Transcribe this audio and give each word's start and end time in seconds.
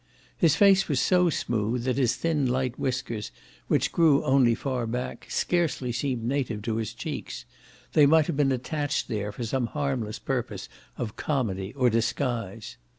His 0.35 0.55
face 0.55 0.87
was 0.89 0.99
so 0.99 1.29
smooth 1.29 1.83
that 1.83 1.97
his 1.99 2.15
thin 2.15 2.47
light 2.47 2.79
whiskers, 2.79 3.31
which 3.67 3.91
grew 3.91 4.23
only 4.23 4.55
far 4.55 4.87
back, 4.87 5.27
scarcely 5.29 5.91
seemed 5.91 6.23
native 6.23 6.63
to 6.63 6.77
his 6.77 6.95
cheeks: 6.95 7.45
they 7.93 8.07
might 8.07 8.25
have 8.25 8.35
been 8.35 8.51
attached 8.51 9.09
there 9.09 9.31
for 9.31 9.43
some 9.43 9.67
harmless 9.67 10.17
purpose 10.17 10.67
of 10.97 11.17
comedy 11.17 11.71
or 11.73 11.87
disguise. 11.91 12.77